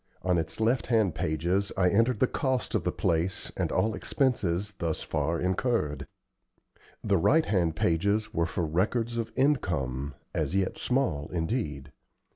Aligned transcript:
On 0.23 0.39
its 0.39 0.59
left 0.59 0.87
hand 0.87 1.13
pages 1.13 1.71
I 1.77 1.89
entered 1.91 2.19
the 2.19 2.25
cost 2.25 2.73
of 2.73 2.85
the 2.85 2.91
place 2.91 3.51
and 3.55 3.71
all 3.71 3.93
expenses 3.93 4.71
thus 4.79 5.03
far 5.03 5.39
incurred. 5.39 6.07
The 7.03 7.17
right 7.19 7.45
hand 7.45 7.75
pages 7.75 8.33
were 8.33 8.47
for 8.47 8.65
records 8.65 9.15
of 9.17 9.31
income, 9.35 10.15
as 10.33 10.55
yet 10.55 10.79
small 10.79 11.27
indeed. 11.31 11.91